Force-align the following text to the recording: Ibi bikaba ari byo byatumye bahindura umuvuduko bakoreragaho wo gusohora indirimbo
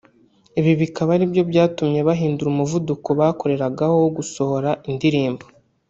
Ibi 0.59 0.71
bikaba 0.81 1.09
ari 1.15 1.25
byo 1.31 1.43
byatumye 1.49 1.99
bahindura 2.07 2.47
umuvuduko 2.53 3.09
bakoreragaho 3.19 3.95
wo 4.03 4.09
gusohora 4.17 4.69
indirimbo 4.89 5.45